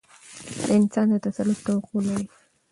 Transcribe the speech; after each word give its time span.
د 0.65 0.67
انسان 0.77 1.07
د 1.11 1.13
تسلط 1.25 1.57
توقع 1.65 1.99
لري. 2.07 2.25